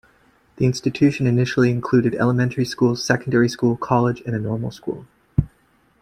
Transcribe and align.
The 0.55 0.65
institution 0.65 1.27
initially 1.27 1.69
included 1.69 2.15
elementary 2.15 2.65
school, 2.65 2.95
secondary 2.95 3.47
school, 3.47 3.77
college, 3.77 4.21
and 4.25 4.35
a 4.35 4.39
normal 4.39 4.71
school. 4.71 5.05